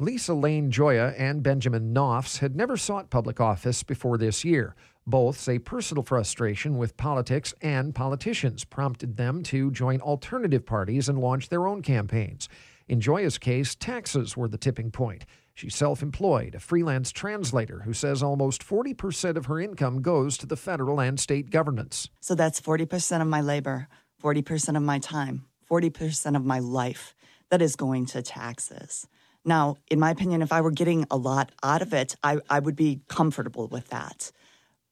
[0.00, 4.74] Lisa Lane Gioia and Benjamin Nofs had never sought public office before this year.
[5.06, 11.18] Both say personal frustration with politics and politicians prompted them to join alternative parties and
[11.18, 12.48] launch their own campaigns.
[12.88, 15.26] In Gioia's case, taxes were the tipping point.
[15.52, 20.46] She's self employed, a freelance translator who says almost 40% of her income goes to
[20.46, 22.08] the federal and state governments.
[22.20, 23.86] So that's 40% of my labor,
[24.22, 27.14] 40% of my time, 40% of my life
[27.50, 29.06] that is going to taxes.
[29.44, 32.58] Now, in my opinion, if I were getting a lot out of it, I, I
[32.58, 34.30] would be comfortable with that.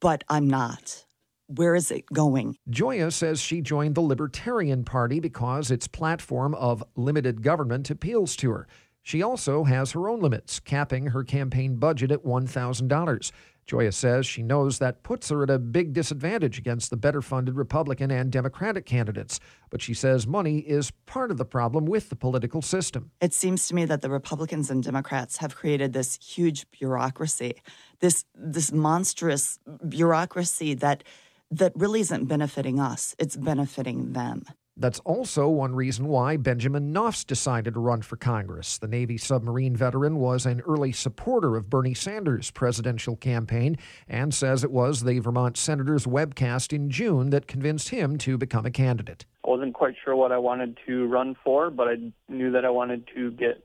[0.00, 1.04] But I'm not.
[1.46, 2.56] Where is it going?
[2.70, 8.50] Gioia says she joined the Libertarian Party because its platform of limited government appeals to
[8.50, 8.68] her.
[9.02, 13.32] She also has her own limits, capping her campaign budget at $1,000.
[13.70, 17.56] Gioia says she knows that puts her at a big disadvantage against the better funded
[17.56, 19.38] Republican and Democratic candidates.
[19.70, 23.12] But she says money is part of the problem with the political system.
[23.20, 27.54] It seems to me that the Republicans and Democrats have created this huge bureaucracy,
[28.00, 29.58] this this monstrous
[29.88, 31.04] bureaucracy that
[31.52, 33.14] that really isn't benefiting us.
[33.18, 34.44] It's benefiting them.
[34.80, 38.78] That's also one reason why Benjamin Nofs decided to run for Congress.
[38.78, 43.76] The Navy submarine veteran was an early supporter of Bernie Sanders' presidential campaign
[44.08, 48.64] and says it was the Vermont senator's webcast in June that convinced him to become
[48.64, 49.26] a candidate.
[49.44, 51.96] I wasn't quite sure what I wanted to run for, but I
[52.30, 53.62] knew that I wanted to get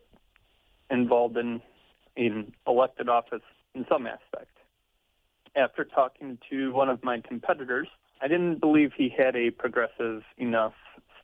[0.92, 1.62] involved in
[2.18, 3.42] in elected office
[3.74, 4.52] in some aspect.
[5.56, 7.88] After talking to one of my competitors,
[8.22, 10.74] I didn't believe he had a progressive enough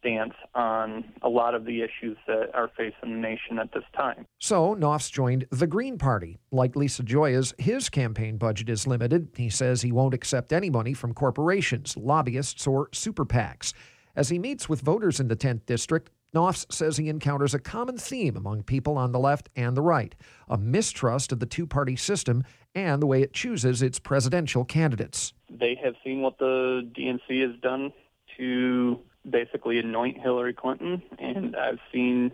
[0.02, 4.25] stance on a lot of the issues that are facing the nation at this time.
[4.39, 6.39] So Nofs joined the Green Party.
[6.52, 9.29] Like Lisa Gioia's, his campaign budget is limited.
[9.38, 13.73] He says he won't accept any money from corporations, lobbyists, or super PACs.
[14.16, 17.97] As he meets with voters in the 10th district, Nofs says he encounters a common
[17.97, 20.16] theme among people on the left and the right
[20.49, 25.33] a mistrust of the two party system and the way it chooses its presidential candidates.
[25.49, 27.91] They have seen what the DNC has done
[28.38, 31.55] to basically anoint Hillary Clinton, and mm-hmm.
[31.55, 32.31] I've seen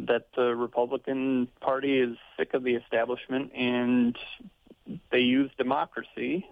[0.00, 4.16] that the Republican Party is sick of the establishment and
[5.10, 6.46] they use democracy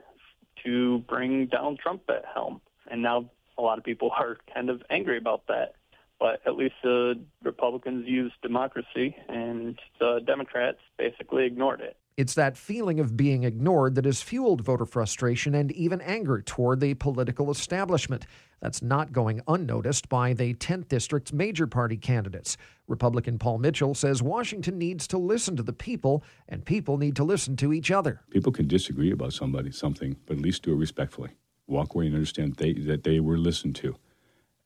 [0.64, 2.60] to bring Donald Trump at helm.
[2.88, 5.74] And now a lot of people are kind of angry about that.
[6.18, 11.96] But at least the Republicans used democracy and the Democrats basically ignored it.
[12.16, 16.80] It's that feeling of being ignored that has fueled voter frustration and even anger toward
[16.80, 18.26] the political establishment.
[18.60, 22.58] That's not going unnoticed by the 10th District's major party candidates.
[22.86, 27.24] Republican Paul Mitchell says Washington needs to listen to the people, and people need to
[27.24, 28.20] listen to each other.
[28.30, 31.30] People can disagree about somebody, something, but at least do it respectfully.
[31.66, 33.96] Walk away and understand they, that they were listened to,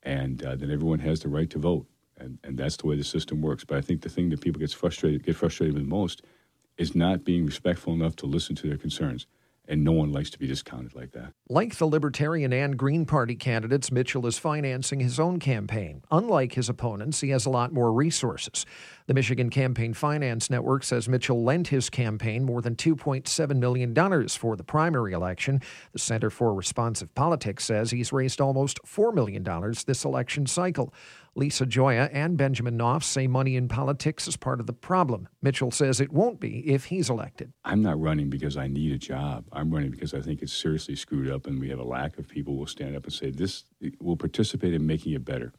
[0.03, 1.87] and uh, that everyone has the right to vote.
[2.19, 3.65] And, and that's the way the system works.
[3.65, 6.23] But I think the thing that people gets frustrated, get frustrated with most
[6.79, 9.27] is not being respectful enough to listen to their concerns.
[9.69, 11.33] And no one likes to be discounted like that.
[11.49, 16.03] Like the Libertarian and Green Party candidates, Mitchell is financing his own campaign.
[16.09, 18.65] Unlike his opponents, he has a lot more resources.
[19.07, 24.57] The Michigan Campaign Finance Network says Mitchell lent his campaign more than $2.7 million for
[24.57, 25.61] the primary election.
[25.93, 29.45] The Center for Responsive Politics says he's raised almost $4 million
[29.87, 30.93] this election cycle.
[31.37, 35.29] Lisa Gioia and Benjamin Nofs say money in politics is part of the problem.
[35.41, 37.53] Mitchell says it won't be if he's elected.
[37.65, 39.45] I'm not running because I need a job.
[39.53, 42.27] I'm running because I think it's seriously screwed up and we have a lack of
[42.27, 43.65] people who will stand up and say, this
[44.01, 45.53] will participate in making it better.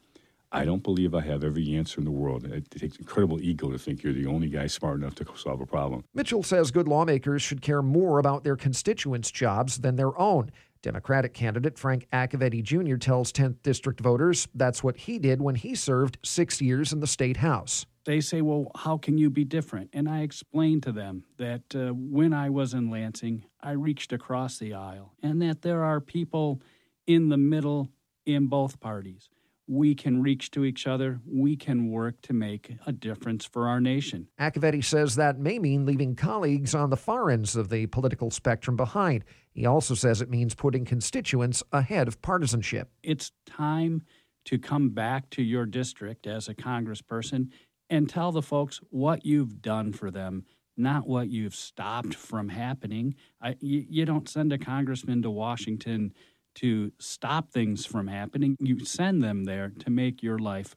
[0.58, 2.46] I don't believe I have every answer in the world.
[2.46, 5.66] It takes incredible ego to think you're the only guy smart enough to solve a
[5.68, 6.04] problem.
[6.16, 10.52] Mitchell says good lawmakers should care more about their constituents' jobs than their own.
[10.82, 12.96] Democratic candidate Frank Accavitti Jr.
[12.96, 17.08] tells 10th District voters that's what he did when he served six years in the
[17.08, 17.86] state house.
[18.06, 19.90] They say, well, how can you be different?
[19.94, 24.58] And I explained to them that uh, when I was in Lansing, I reached across
[24.58, 26.62] the aisle and that there are people
[27.06, 27.90] in the middle
[28.26, 29.30] in both parties
[29.68, 31.20] we can reach to each other.
[31.26, 34.28] We can work to make a difference for our nation.
[34.40, 38.78] Accavitti says that may mean leaving colleagues on the far ends of the political spectrum
[38.78, 39.26] behind.
[39.52, 42.90] He also says it means putting constituents ahead of partisanship.
[43.04, 44.04] It's time
[44.46, 47.50] to come back to your district as a congressperson
[47.90, 50.46] and tell the folks what you've done for them
[50.78, 53.16] not what you've stopped from happening.
[53.42, 56.14] I, you, you don't send a congressman to Washington
[56.58, 58.58] to stop things from happening.
[58.60, 60.76] You send them there to make your life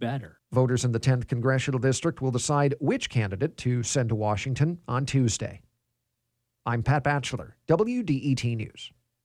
[0.00, 0.38] better.
[0.52, 5.06] Voters in the 10th Congressional District will decide which candidate to send to Washington on
[5.06, 5.62] Tuesday.
[6.66, 8.92] I'm Pat Batchelor, WDET News.